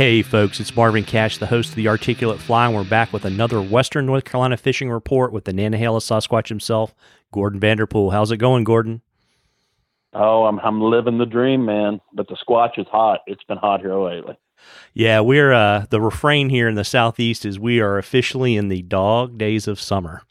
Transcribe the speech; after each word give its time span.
Hey, 0.00 0.22
folks, 0.22 0.60
it's 0.60 0.74
Marvin 0.74 1.04
Cash, 1.04 1.36
the 1.36 1.46
host 1.46 1.68
of 1.68 1.74
the 1.74 1.88
Articulate 1.88 2.40
Fly, 2.40 2.64
and 2.64 2.74
we're 2.74 2.84
back 2.84 3.12
with 3.12 3.26
another 3.26 3.60
Western 3.60 4.06
North 4.06 4.24
Carolina 4.24 4.56
fishing 4.56 4.88
report 4.88 5.30
with 5.30 5.44
the 5.44 5.52
Nantahala 5.52 6.00
Sasquatch 6.00 6.48
himself, 6.48 6.94
Gordon 7.32 7.60
Vanderpool. 7.60 8.10
How's 8.10 8.30
it 8.30 8.38
going, 8.38 8.64
Gordon? 8.64 9.02
Oh, 10.14 10.46
I'm 10.46 10.58
I'm 10.60 10.80
living 10.80 11.18
the 11.18 11.26
dream, 11.26 11.66
man. 11.66 12.00
But 12.14 12.28
the 12.28 12.36
Squatch 12.36 12.78
is 12.78 12.86
hot. 12.90 13.20
It's 13.26 13.44
been 13.44 13.58
hot 13.58 13.80
here 13.80 13.94
lately. 13.94 14.38
Yeah, 14.94 15.20
we're 15.20 15.52
uh, 15.52 15.84
the 15.90 16.00
refrain 16.00 16.48
here 16.48 16.66
in 16.66 16.76
the 16.76 16.84
southeast 16.84 17.44
is 17.44 17.58
we 17.58 17.80
are 17.80 17.98
officially 17.98 18.56
in 18.56 18.68
the 18.68 18.80
dog 18.80 19.36
days 19.36 19.68
of 19.68 19.78
summer. 19.78 20.22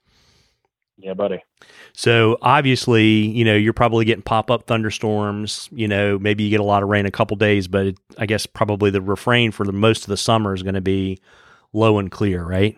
Yeah, 0.97 1.13
buddy. 1.13 1.43
So 1.93 2.37
obviously, 2.41 3.05
you 3.05 3.43
know, 3.43 3.55
you're 3.55 3.73
probably 3.73 4.05
getting 4.05 4.23
pop 4.23 4.49
up 4.49 4.67
thunderstorms. 4.67 5.69
You 5.71 5.87
know, 5.87 6.17
maybe 6.19 6.43
you 6.43 6.49
get 6.49 6.59
a 6.59 6.63
lot 6.63 6.83
of 6.83 6.89
rain 6.89 7.05
a 7.05 7.11
couple 7.11 7.35
days, 7.37 7.67
but 7.67 7.87
it, 7.87 7.97
I 8.17 8.25
guess 8.25 8.45
probably 8.45 8.89
the 8.89 9.01
refrain 9.01 9.51
for 9.51 9.65
the 9.65 9.73
most 9.73 10.03
of 10.03 10.07
the 10.07 10.17
summer 10.17 10.53
is 10.53 10.63
going 10.63 10.75
to 10.75 10.81
be 10.81 11.19
low 11.73 11.99
and 11.99 12.11
clear, 12.11 12.43
right? 12.43 12.77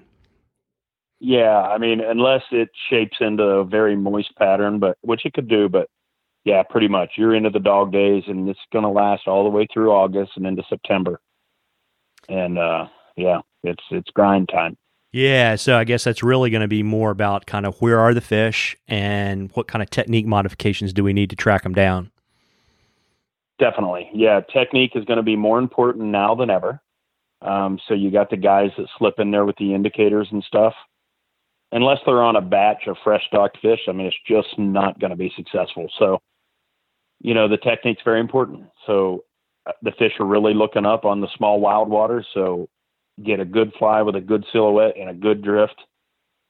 Yeah, 1.19 1.61
I 1.61 1.77
mean, 1.77 2.01
unless 2.01 2.41
it 2.51 2.69
shapes 2.89 3.17
into 3.19 3.43
a 3.43 3.63
very 3.63 3.95
moist 3.95 4.35
pattern, 4.37 4.79
but 4.79 4.97
which 5.01 5.25
it 5.25 5.33
could 5.33 5.47
do, 5.47 5.69
but 5.69 5.87
yeah, 6.43 6.63
pretty 6.63 6.87
much. 6.87 7.11
You're 7.15 7.35
into 7.35 7.51
the 7.51 7.59
dog 7.59 7.91
days, 7.91 8.23
and 8.25 8.49
it's 8.49 8.59
going 8.73 8.83
to 8.83 8.89
last 8.89 9.27
all 9.27 9.43
the 9.43 9.49
way 9.49 9.67
through 9.71 9.91
August 9.91 10.31
and 10.35 10.47
into 10.47 10.63
September. 10.67 11.19
And 12.27 12.57
uh, 12.57 12.87
yeah, 13.15 13.41
it's 13.63 13.83
it's 13.91 14.09
grind 14.11 14.49
time. 14.49 14.77
Yeah, 15.13 15.55
so 15.55 15.77
I 15.77 15.83
guess 15.83 16.05
that's 16.05 16.23
really 16.23 16.49
going 16.49 16.61
to 16.61 16.69
be 16.69 16.83
more 16.83 17.11
about 17.11 17.45
kind 17.45 17.65
of 17.65 17.81
where 17.81 17.99
are 17.99 18.13
the 18.13 18.21
fish 18.21 18.77
and 18.87 19.51
what 19.55 19.67
kind 19.67 19.83
of 19.83 19.89
technique 19.89 20.25
modifications 20.25 20.93
do 20.93 21.03
we 21.03 21.11
need 21.11 21.29
to 21.31 21.35
track 21.35 21.63
them 21.63 21.73
down. 21.73 22.11
Definitely, 23.59 24.09
yeah. 24.13 24.39
Technique 24.53 24.93
is 24.95 25.03
going 25.05 25.17
to 25.17 25.23
be 25.23 25.35
more 25.35 25.59
important 25.59 26.05
now 26.05 26.33
than 26.33 26.49
ever. 26.49 26.81
Um, 27.41 27.79
so 27.87 27.93
you 27.93 28.09
got 28.09 28.29
the 28.29 28.37
guys 28.37 28.71
that 28.77 28.87
slip 28.97 29.15
in 29.19 29.31
there 29.31 29.45
with 29.45 29.57
the 29.57 29.73
indicators 29.73 30.29
and 30.31 30.43
stuff. 30.43 30.73
Unless 31.73 31.99
they're 32.05 32.21
on 32.21 32.35
a 32.35 32.41
batch 32.41 32.87
of 32.87 32.97
fresh 33.03 33.23
stocked 33.27 33.57
fish, 33.61 33.81
I 33.87 33.91
mean, 33.91 34.07
it's 34.07 34.15
just 34.27 34.57
not 34.57 34.99
going 34.99 35.11
to 35.11 35.17
be 35.17 35.31
successful. 35.35 35.89
So, 35.99 36.19
you 37.19 37.33
know, 37.33 37.47
the 37.47 37.57
technique's 37.57 38.01
very 38.03 38.19
important. 38.19 38.65
So 38.85 39.23
uh, 39.65 39.71
the 39.81 39.91
fish 39.91 40.13
are 40.19 40.25
really 40.25 40.53
looking 40.53 40.85
up 40.85 41.05
on 41.05 41.21
the 41.21 41.29
small 41.37 41.59
wild 41.59 41.89
water. 41.89 42.25
So 42.33 42.67
get 43.23 43.39
a 43.39 43.45
good 43.45 43.71
fly 43.77 44.01
with 44.01 44.15
a 44.15 44.21
good 44.21 44.45
silhouette 44.51 44.95
and 44.97 45.09
a 45.09 45.13
good 45.13 45.41
drift. 45.41 45.79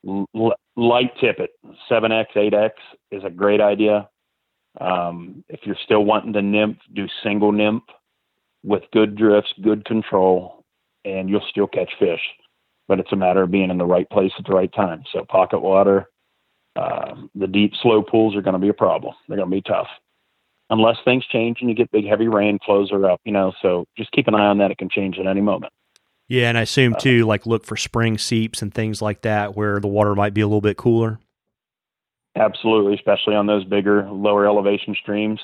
L- 0.08 0.56
light 0.76 1.12
tippet, 1.20 1.52
7x, 1.90 2.28
8x 2.36 2.72
is 3.12 3.24
a 3.24 3.30
great 3.30 3.62
idea. 3.62 4.10
Um, 4.80 5.44
if 5.50 5.62
you're 5.64 5.76
still 5.84 6.06
wanting 6.06 6.34
to 6.34 6.42
nymph, 6.42 6.78
do 6.94 7.08
single 7.24 7.52
nymph 7.52 7.84
with 8.64 8.84
good 8.94 9.16
drifts, 9.16 9.54
good 9.62 9.86
control, 9.86 10.64
and 11.06 11.30
you'll 11.30 11.46
still 11.50 11.68
catch 11.68 11.92
fish. 12.00 12.22
But 12.88 13.00
it's 13.00 13.12
a 13.12 13.18
matter 13.18 13.44
of 13.44 13.52
being 13.52 13.70
in 13.70 13.78
the 13.78 13.86
right 13.86 14.10
place 14.10 14.32
at 14.38 14.46
the 14.46 14.54
right 14.54 14.72
time. 14.74 15.04
So 15.12 15.26
pocket 15.26 15.60
water, 15.60 16.10
uh, 16.76 17.16
the 17.36 17.48
deep, 17.48 17.74
slow 17.82 18.02
pools 18.02 18.36
are 18.36 18.42
going 18.42 18.54
to 18.54 18.60
be 18.60 18.70
a 18.70 18.74
problem. 18.74 19.14
They're 19.28 19.38
going 19.38 19.50
to 19.50 19.56
be 19.56 19.62
tough 19.62 19.88
unless 20.72 20.98
things 21.06 21.26
change 21.28 21.58
and 21.60 21.70
you 21.70 21.76
get 21.76 21.92
big, 21.92 22.08
heavy 22.08 22.28
rain, 22.28 22.58
flows 22.66 22.92
are 22.92 23.10
up, 23.10 23.22
you 23.26 23.32
know. 23.32 23.54
So 23.62 23.86
just 23.96 24.12
keep 24.14 24.28
an 24.28 24.34
eye 24.34 24.48
on 24.48 24.58
that. 24.58 24.72
It 24.72 24.80
can 24.80 24.90
change 24.90 25.20
at 25.20 25.28
any 25.28 25.42
moment. 25.42 25.72
Yeah, 26.32 26.48
and 26.48 26.58
I 26.58 26.62
assume 26.62 26.94
uh, 26.94 26.98
too, 26.98 27.26
like 27.26 27.46
look 27.46 27.66
for 27.66 27.76
spring 27.76 28.18
seeps 28.18 28.62
and 28.62 28.74
things 28.74 29.02
like 29.02 29.24
that 29.24 29.58
where 29.58 29.82
the 29.82 29.90
water 29.90 30.16
might 30.16 30.34
be 30.34 30.40
a 30.40 30.48
little 30.48 30.62
bit 30.62 30.78
cooler. 30.78 31.20
Absolutely, 32.38 32.94
especially 32.94 33.36
on 33.36 33.48
those 33.48 33.66
bigger, 33.66 34.10
lower 34.10 34.46
elevation 34.46 34.96
streams. 34.96 35.42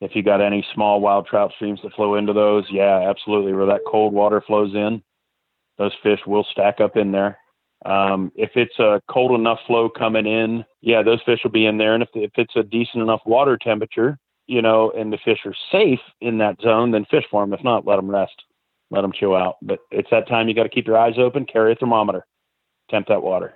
If 0.00 0.16
you 0.16 0.24
got 0.24 0.40
any 0.40 0.66
small 0.74 1.00
wild 1.00 1.28
trout 1.28 1.52
streams 1.54 1.78
that 1.84 1.92
flow 1.92 2.16
into 2.16 2.32
those, 2.32 2.64
yeah, 2.72 3.08
absolutely. 3.08 3.52
Where 3.52 3.66
that 3.66 3.82
cold 3.86 4.12
water 4.12 4.42
flows 4.44 4.74
in, 4.74 5.00
those 5.78 5.92
fish 6.02 6.18
will 6.26 6.44
stack 6.50 6.80
up 6.80 6.96
in 6.96 7.12
there. 7.12 7.38
Um, 7.84 8.32
if 8.34 8.50
it's 8.56 8.80
a 8.80 9.00
cold 9.08 9.38
enough 9.38 9.60
flow 9.68 9.88
coming 9.88 10.26
in, 10.26 10.64
yeah, 10.80 11.04
those 11.04 11.22
fish 11.24 11.38
will 11.44 11.52
be 11.52 11.66
in 11.66 11.78
there. 11.78 11.94
And 11.94 12.02
if, 12.02 12.08
if 12.14 12.32
it's 12.34 12.56
a 12.56 12.64
decent 12.64 13.00
enough 13.00 13.20
water 13.26 13.56
temperature, 13.56 14.18
you 14.48 14.60
know, 14.60 14.90
and 14.90 15.12
the 15.12 15.18
fish 15.24 15.38
are 15.44 15.54
safe 15.70 16.00
in 16.20 16.38
that 16.38 16.60
zone, 16.60 16.90
then 16.90 17.06
fish 17.12 17.24
for 17.30 17.44
them. 17.44 17.52
If 17.52 17.62
not, 17.62 17.86
let 17.86 17.94
them 17.94 18.10
rest 18.10 18.42
let 18.90 19.02
them 19.02 19.12
chill 19.12 19.34
out. 19.34 19.56
But 19.62 19.80
it's 19.90 20.10
that 20.10 20.28
time 20.28 20.48
you 20.48 20.54
got 20.54 20.64
to 20.64 20.68
keep 20.68 20.86
your 20.86 20.98
eyes 20.98 21.14
open, 21.18 21.46
carry 21.46 21.72
a 21.72 21.76
thermometer, 21.76 22.26
temp 22.90 23.08
that 23.08 23.22
water. 23.22 23.54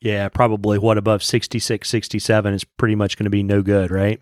Yeah, 0.00 0.28
probably 0.28 0.78
what 0.78 0.98
above 0.98 1.22
66, 1.22 1.88
67 1.88 2.54
is 2.54 2.64
pretty 2.64 2.94
much 2.94 3.16
going 3.16 3.24
to 3.24 3.30
be 3.30 3.42
no 3.42 3.62
good, 3.62 3.90
right? 3.90 4.20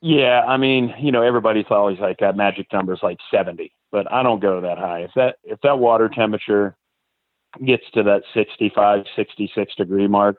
Yeah, 0.00 0.44
I 0.46 0.56
mean, 0.56 0.94
you 1.00 1.10
know, 1.10 1.22
everybody's 1.22 1.64
always 1.70 1.98
like 1.98 2.18
that 2.18 2.36
magic 2.36 2.72
number 2.72 2.92
is 2.92 3.00
like 3.02 3.18
70, 3.30 3.72
but 3.90 4.10
I 4.12 4.22
don't 4.22 4.40
go 4.40 4.60
that 4.60 4.78
high. 4.78 5.00
If 5.00 5.10
that 5.16 5.36
if 5.42 5.60
that 5.62 5.78
water 5.78 6.08
temperature 6.08 6.76
gets 7.64 7.84
to 7.94 8.02
that 8.04 8.22
65, 8.34 9.04
66 9.16 9.74
degree 9.74 10.06
mark, 10.06 10.36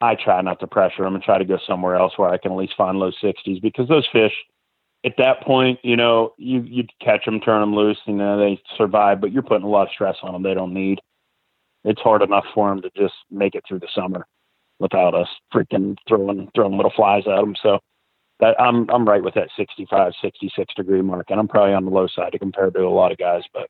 I 0.00 0.16
try 0.16 0.40
not 0.40 0.58
to 0.60 0.66
pressure 0.66 1.04
them 1.04 1.14
and 1.14 1.22
try 1.22 1.38
to 1.38 1.44
go 1.44 1.58
somewhere 1.64 1.96
else 1.96 2.14
where 2.16 2.30
I 2.30 2.38
can 2.38 2.50
at 2.50 2.58
least 2.58 2.74
find 2.76 2.98
low 2.98 3.12
60s 3.22 3.60
because 3.60 3.88
those 3.88 4.08
fish– 4.12 4.32
at 5.04 5.14
that 5.18 5.42
point, 5.42 5.80
you 5.82 5.96
know, 5.96 6.32
you 6.38 6.60
you 6.62 6.84
catch 7.00 7.24
them, 7.24 7.40
turn 7.40 7.60
them 7.60 7.74
loose, 7.74 7.98
you 8.06 8.14
know, 8.14 8.38
they 8.38 8.60
survive, 8.76 9.20
but 9.20 9.32
you're 9.32 9.42
putting 9.42 9.66
a 9.66 9.68
lot 9.68 9.88
of 9.88 9.92
stress 9.92 10.16
on 10.22 10.32
them. 10.32 10.42
They 10.42 10.54
don't 10.54 10.74
need. 10.74 11.00
It's 11.84 12.00
hard 12.00 12.22
enough 12.22 12.44
for 12.54 12.68
them 12.68 12.82
to 12.82 12.90
just 12.96 13.14
make 13.30 13.54
it 13.54 13.64
through 13.66 13.80
the 13.80 13.88
summer 13.94 14.26
without 14.78 15.14
us 15.14 15.28
freaking 15.52 15.96
throwing 16.06 16.48
throwing 16.54 16.76
little 16.76 16.92
flies 16.94 17.24
at 17.26 17.40
them. 17.40 17.54
So 17.60 17.80
that 18.40 18.60
I'm 18.60 18.88
I'm 18.90 19.04
right 19.06 19.22
with 19.22 19.34
that 19.34 19.48
65, 19.56 20.12
66 20.20 20.74
degree 20.74 21.02
mark, 21.02 21.26
and 21.30 21.40
I'm 21.40 21.48
probably 21.48 21.74
on 21.74 21.84
the 21.84 21.90
low 21.90 22.06
side 22.06 22.36
compared 22.38 22.74
to 22.74 22.80
a 22.80 22.88
lot 22.88 23.12
of 23.12 23.18
guys, 23.18 23.42
but 23.52 23.68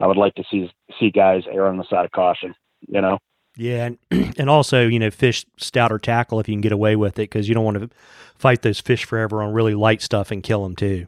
I 0.00 0.06
would 0.06 0.16
like 0.16 0.34
to 0.36 0.44
see 0.50 0.70
see 1.00 1.10
guys 1.10 1.42
err 1.50 1.66
on 1.66 1.76
the 1.76 1.88
side 1.88 2.04
of 2.04 2.12
caution. 2.12 2.54
You 2.80 3.00
know. 3.00 3.18
Yeah, 3.56 3.90
and, 4.10 4.34
and 4.38 4.48
also 4.48 4.86
you 4.86 4.98
know 4.98 5.10
fish 5.10 5.44
stouter 5.56 5.98
tackle 5.98 6.40
if 6.40 6.48
you 6.48 6.54
can 6.54 6.60
get 6.60 6.72
away 6.72 6.96
with 6.96 7.18
it 7.18 7.30
because 7.30 7.48
you 7.48 7.54
don't 7.54 7.64
want 7.64 7.78
to 7.78 7.90
fight 8.36 8.62
those 8.62 8.80
fish 8.80 9.04
forever 9.04 9.42
on 9.42 9.52
really 9.52 9.74
light 9.74 10.02
stuff 10.02 10.30
and 10.30 10.42
kill 10.42 10.62
them 10.62 10.76
too. 10.76 11.06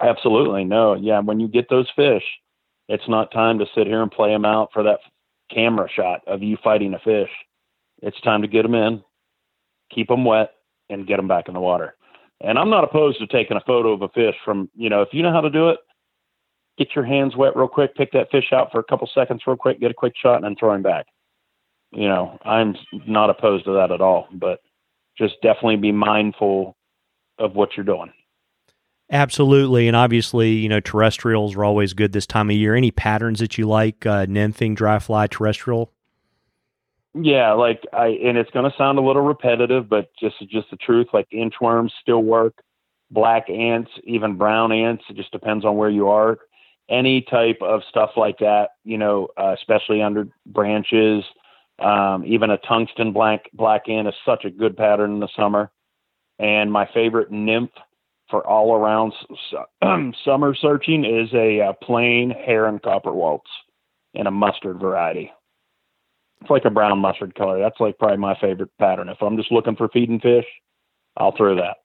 Absolutely 0.00 0.64
no, 0.64 0.94
yeah. 0.94 1.20
When 1.20 1.40
you 1.40 1.48
get 1.48 1.68
those 1.68 1.88
fish, 1.96 2.22
it's 2.88 3.08
not 3.08 3.32
time 3.32 3.58
to 3.58 3.66
sit 3.74 3.86
here 3.86 4.02
and 4.02 4.10
play 4.10 4.30
them 4.30 4.44
out 4.44 4.70
for 4.72 4.82
that 4.84 5.00
camera 5.52 5.88
shot 5.94 6.22
of 6.26 6.42
you 6.42 6.56
fighting 6.62 6.94
a 6.94 6.98
fish. 6.98 7.30
It's 8.02 8.20
time 8.20 8.42
to 8.42 8.48
get 8.48 8.62
them 8.62 8.74
in, 8.74 9.02
keep 9.92 10.08
them 10.08 10.24
wet, 10.24 10.52
and 10.88 11.06
get 11.06 11.16
them 11.16 11.28
back 11.28 11.48
in 11.48 11.54
the 11.54 11.60
water. 11.60 11.94
And 12.40 12.58
I'm 12.58 12.70
not 12.70 12.84
opposed 12.84 13.18
to 13.18 13.26
taking 13.26 13.56
a 13.56 13.62
photo 13.66 13.92
of 13.92 14.02
a 14.02 14.08
fish 14.10 14.36
from 14.44 14.70
you 14.76 14.88
know 14.88 15.02
if 15.02 15.08
you 15.12 15.22
know 15.22 15.32
how 15.32 15.40
to 15.40 15.50
do 15.50 15.70
it, 15.70 15.80
get 16.78 16.94
your 16.94 17.04
hands 17.04 17.36
wet 17.36 17.56
real 17.56 17.68
quick, 17.68 17.94
pick 17.96 18.12
that 18.12 18.30
fish 18.30 18.52
out 18.52 18.70
for 18.70 18.78
a 18.78 18.84
couple 18.84 19.10
seconds 19.12 19.42
real 19.46 19.56
quick, 19.56 19.80
get 19.80 19.90
a 19.90 19.94
quick 19.94 20.14
shot, 20.16 20.36
and 20.36 20.44
then 20.44 20.56
throw 20.56 20.72
him 20.72 20.82
back. 20.82 21.06
You 21.90 22.08
know, 22.08 22.38
I'm 22.44 22.76
not 23.06 23.30
opposed 23.30 23.64
to 23.64 23.72
that 23.72 23.90
at 23.90 24.00
all, 24.00 24.28
but 24.32 24.60
just 25.16 25.34
definitely 25.42 25.76
be 25.76 25.92
mindful 25.92 26.76
of 27.38 27.54
what 27.54 27.76
you're 27.76 27.84
doing. 27.84 28.12
Absolutely, 29.10 29.88
and 29.88 29.96
obviously, 29.96 30.50
you 30.50 30.68
know, 30.68 30.80
terrestrials 30.80 31.56
are 31.56 31.64
always 31.64 31.94
good 31.94 32.12
this 32.12 32.26
time 32.26 32.50
of 32.50 32.56
year. 32.56 32.74
Any 32.74 32.90
patterns 32.90 33.40
that 33.40 33.56
you 33.56 33.66
like, 33.66 34.04
uh, 34.04 34.26
nymphing, 34.26 34.76
dry 34.76 34.98
fly, 34.98 35.26
terrestrial? 35.26 35.90
Yeah, 37.14 37.54
like 37.54 37.82
I, 37.94 38.08
and 38.08 38.36
it's 38.36 38.50
going 38.50 38.70
to 38.70 38.76
sound 38.76 38.98
a 38.98 39.02
little 39.02 39.22
repetitive, 39.22 39.88
but 39.88 40.10
just 40.20 40.36
just 40.50 40.70
the 40.70 40.76
truth. 40.76 41.06
Like 41.14 41.26
inchworms 41.30 41.90
still 42.02 42.22
work, 42.22 42.58
black 43.10 43.48
ants, 43.48 43.90
even 44.04 44.36
brown 44.36 44.72
ants. 44.72 45.04
It 45.08 45.16
just 45.16 45.32
depends 45.32 45.64
on 45.64 45.76
where 45.76 45.88
you 45.88 46.08
are 46.08 46.38
any 46.88 47.22
type 47.22 47.58
of 47.60 47.82
stuff 47.88 48.10
like 48.16 48.38
that, 48.38 48.70
you 48.84 48.98
know, 48.98 49.28
uh, 49.36 49.54
especially 49.58 50.02
under 50.02 50.28
branches. 50.46 51.24
Um, 51.78 52.24
even 52.26 52.50
a 52.50 52.58
tungsten 52.58 53.12
black 53.12 53.48
black 53.52 53.88
ant 53.88 54.08
is 54.08 54.14
such 54.24 54.44
a 54.44 54.50
good 54.50 54.76
pattern 54.76 55.12
in 55.12 55.20
the 55.20 55.28
summer. 55.36 55.70
And 56.38 56.72
my 56.72 56.88
favorite 56.92 57.30
nymph 57.30 57.70
for 58.30 58.46
all 58.46 58.74
around 58.74 59.12
summer 60.24 60.54
searching 60.54 61.04
is 61.04 61.32
a, 61.32 61.58
a 61.58 61.68
uh, 61.68 61.72
plain 61.72 62.30
heron 62.30 62.78
copper 62.78 63.12
Walt's 63.12 63.50
in 64.14 64.26
a 64.26 64.30
mustard 64.30 64.78
variety. 64.78 65.32
It's 66.40 66.50
like 66.50 66.64
a 66.64 66.70
brown 66.70 66.98
mustard 66.98 67.34
color. 67.34 67.58
That's 67.58 67.80
like 67.80 67.98
probably 67.98 68.18
my 68.18 68.38
favorite 68.40 68.70
pattern. 68.78 69.08
If 69.08 69.22
I'm 69.22 69.36
just 69.36 69.50
looking 69.50 69.76
for 69.76 69.88
feeding 69.88 70.20
fish, 70.20 70.46
I'll 71.16 71.36
throw 71.36 71.56
that. 71.56 71.78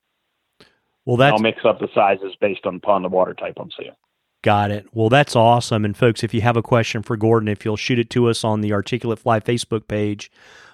Well, 1.05 1.17
that's... 1.17 1.33
I'll 1.33 1.39
mix 1.39 1.65
up 1.65 1.79
the 1.79 1.89
sizes 1.93 2.35
based 2.39 2.65
on 2.65 2.75
upon 2.75 3.01
the 3.01 3.09
water 3.09 3.33
type 3.33 3.55
I'm 3.59 3.71
seeing. 3.77 3.95
Got 4.43 4.71
it. 4.71 4.87
Well, 4.91 5.07
that's 5.07 5.37
awesome. 5.37 5.85
And 5.85 5.95
folks, 5.95 6.21
if 6.21 6.33
you 6.33 6.41
have 6.41 6.57
a 6.57 6.61
question 6.61 7.01
for 7.01 7.15
Gordon, 7.15 7.47
if 7.47 7.63
you'll 7.63 7.77
shoot 7.77 7.97
it 7.97 8.09
to 8.11 8.27
us 8.29 8.43
on 8.43 8.59
the 8.59 8.73
Articulate 8.73 9.19
Fly 9.19 9.39
Facebook 9.39 9.87
page, 9.87 10.29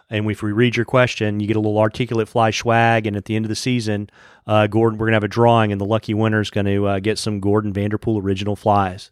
and 0.09 0.29
if 0.29 0.41
we 0.41 0.51
read 0.51 0.75
your 0.75 0.85
question, 0.85 1.39
you 1.39 1.45
get 1.45 1.55
a 1.55 1.59
little 1.59 1.77
Articulate 1.77 2.27
Fly 2.27 2.49
swag. 2.49 3.05
And 3.05 3.15
at 3.15 3.25
the 3.25 3.35
end 3.35 3.45
of 3.45 3.49
the 3.49 3.55
season, 3.55 4.09
uh, 4.47 4.65
Gordon, 4.65 4.97
we're 4.97 5.05
gonna 5.05 5.17
have 5.17 5.23
a 5.23 5.27
drawing, 5.27 5.71
and 5.71 5.79
the 5.79 5.85
lucky 5.85 6.15
winner 6.15 6.41
is 6.41 6.49
going 6.49 6.65
to 6.65 6.87
uh, 6.87 6.99
get 6.99 7.19
some 7.19 7.39
Gordon 7.39 7.71
Vanderpool 7.71 8.17
original 8.17 8.55
flies. 8.55 9.11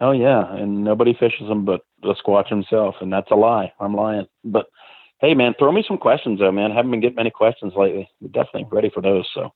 Oh 0.00 0.10
yeah, 0.10 0.52
and 0.54 0.82
nobody 0.82 1.14
fishes 1.14 1.48
them 1.48 1.64
but 1.64 1.82
the 2.02 2.14
Squatch 2.14 2.48
himself, 2.48 2.96
and 3.00 3.12
that's 3.12 3.30
a 3.30 3.36
lie. 3.36 3.72
I'm 3.78 3.94
lying. 3.94 4.26
But 4.44 4.66
hey, 5.20 5.34
man, 5.34 5.54
throw 5.58 5.70
me 5.70 5.84
some 5.86 5.98
questions 5.98 6.40
though, 6.40 6.52
man. 6.52 6.72
I 6.72 6.74
haven't 6.74 6.90
been 6.90 7.00
getting 7.00 7.16
many 7.16 7.30
questions 7.30 7.72
lately. 7.76 8.08
We're 8.20 8.28
definitely 8.28 8.66
ready 8.70 8.90
for 8.90 9.00
those. 9.00 9.28
So, 9.32 9.52